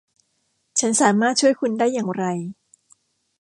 [0.79, 2.23] ฉันสามารถช่วยคุณได้อย่างไร